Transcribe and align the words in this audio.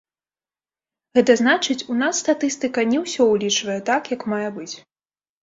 Гэта 1.17 1.35
значыць, 1.41 1.77
у 1.91 1.97
нас 1.99 2.21
статыстыка 2.25 2.87
не 2.95 3.03
ўсе 3.03 3.21
ўлічвае 3.29 3.79
так, 3.93 4.11
як 4.17 4.21
мае 4.35 4.43
быць. 4.59 4.73